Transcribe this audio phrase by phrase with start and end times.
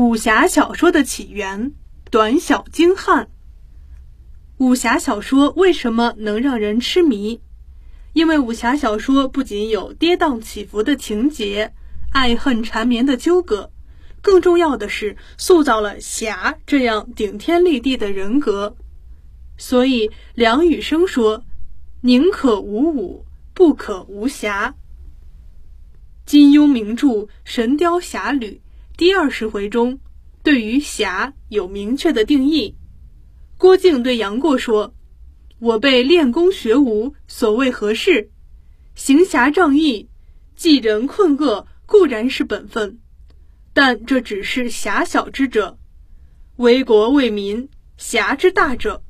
[0.00, 1.74] 武侠小说的起源，
[2.10, 3.28] 短小精悍。
[4.56, 7.42] 武侠小说为什么能让人痴迷？
[8.14, 11.74] 因为武侠小说不仅有跌宕起伏的情节、
[12.14, 13.72] 爱恨缠绵的纠葛，
[14.22, 18.76] 更重要的是塑造了侠这样顶天立地的人格。
[19.58, 21.44] 所以梁羽生说
[22.00, 24.76] ：“宁可无武，不可无侠。”
[26.24, 27.08] 金庸名著
[27.44, 28.62] 《神雕侠侣》。
[29.00, 29.98] 第二十回中，
[30.42, 32.76] 对于侠有明确的定义。
[33.56, 34.94] 郭靖对杨过说
[35.58, 38.30] ：“我辈练功学武，所谓何事？
[38.94, 40.10] 行侠仗义，
[40.54, 42.98] 济人困厄固然是本分，
[43.72, 45.78] 但这只是狭小之者。
[46.56, 49.02] 为国为民，侠之大者。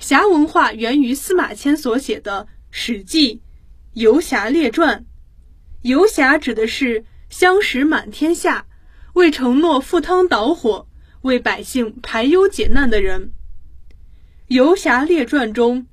[0.00, 3.36] 侠文化源于司马迁所写的《史记·
[3.92, 5.02] 游侠列传》。
[5.82, 7.04] 游侠指的是。
[7.36, 8.68] 相识满天下，
[9.14, 10.86] 为承诺赴汤蹈火，
[11.22, 13.32] 为百姓排忧解难的人。
[14.46, 15.88] 《游侠列传》中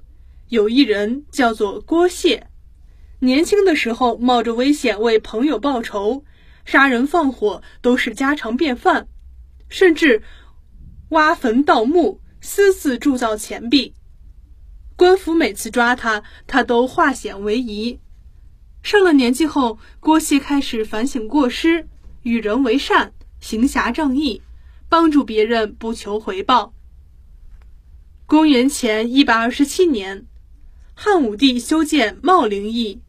[0.49, 2.45] 有一人叫做郭谢，
[3.21, 6.23] 年轻的时候冒着危险为朋友报仇，
[6.63, 9.07] 杀人放火都是家常便饭，
[9.67, 10.21] 甚至
[11.09, 13.95] 挖坟盗墓，私自铸造钱币。
[14.95, 17.99] 官府每次抓他，他都化险为夷。
[18.83, 21.87] 上了年纪后，郭谢开始反省过失，
[22.23, 24.41] 与人为善，行侠仗义，
[24.89, 26.73] 帮助别人不求回报。
[28.25, 30.25] 公元前一百二十七年，
[30.95, 33.01] 汉武帝修建茂陵邑，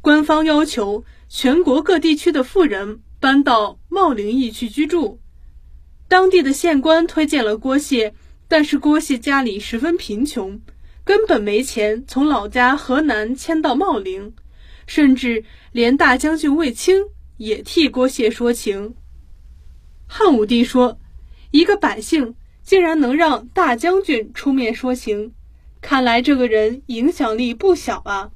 [0.00, 5.20] 官方要求全国各地区的富人搬到茂陵邑去居住。
[6.08, 8.14] 当地的县官推荐了郭谢，
[8.48, 10.60] 但是郭谢家里十分贫穷，
[11.04, 14.34] 根本没钱从老家河南迁到茂陵。
[14.86, 18.94] 甚至连大将军卫青也替郭谢说情。
[20.06, 20.98] 汉武帝说
[21.50, 25.32] ：“一个百姓竟然能让大将军出面说情，
[25.80, 28.30] 看来这个人影响力不小啊。”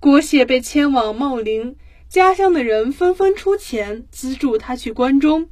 [0.00, 1.76] 郭谢被迁往茂陵，
[2.08, 5.50] 家乡的人纷纷出钱资助他去关中。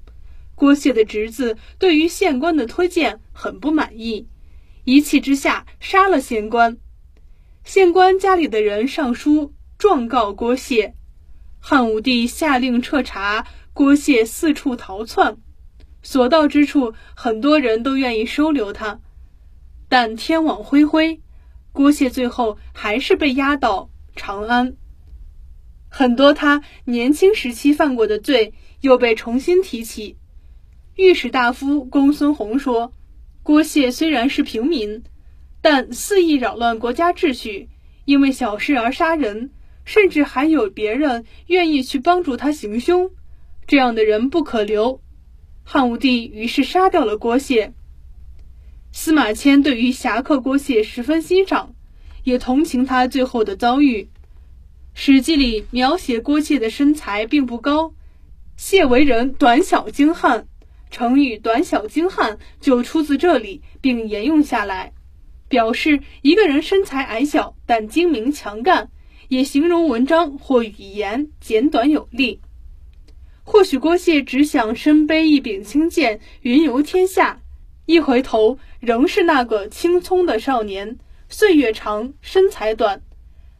[0.54, 4.28] 郭谢的侄子对于县官的推荐很不满意，
[4.84, 6.78] 一气之下杀了县官。
[7.64, 9.52] 县官家里的人上书。
[9.78, 10.94] 状告郭谢，
[11.60, 15.36] 汉武帝下令彻查，郭谢四处逃窜，
[16.02, 19.00] 所到之处，很多人都愿意收留他，
[19.88, 21.20] 但天网恢恢，
[21.72, 24.76] 郭谢最后还是被押到长安。
[25.88, 30.16] 很多他年轻时期犯过的罪又被重新提起。
[30.94, 32.94] 御史大夫公孙弘说，
[33.42, 35.04] 郭谢虽然是平民，
[35.60, 37.68] 但肆意扰乱国家秩序，
[38.06, 39.50] 因为小事而杀人。
[39.86, 43.12] 甚至还有别人愿意去帮助他行凶，
[43.66, 45.00] 这样的人不可留。
[45.64, 47.72] 汉武帝于是杀掉了郭谢。
[48.92, 51.74] 司马迁对于侠客郭谢十分欣赏，
[52.24, 54.02] 也同情他最后的遭遇。
[54.92, 57.94] 《史记》里描写郭谢的身材并不高，
[58.56, 60.48] 谢为人短小精悍，
[60.90, 64.94] 成语“短小精悍”就出自这里，并沿用下来，
[65.48, 68.90] 表示一个人身材矮小但精明强干。
[69.28, 72.40] 也形容文章或语言简短有力。
[73.42, 77.40] 或许郭谢只想身背一柄青剑，云游天下，
[77.86, 80.98] 一回头仍是那个青葱的少年。
[81.28, 83.02] 岁月长，身材短，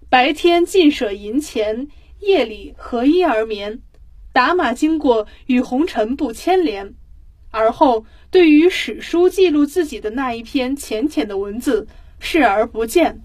[0.08, 1.88] 白天尽舍银钱，
[2.20, 3.80] 夜里合衣而眠。
[4.32, 6.94] 打马经过，与红尘不牵连。
[7.50, 11.86] 而后对于史书记录自己的那一篇浅浅的文字，
[12.18, 13.22] 视而不见。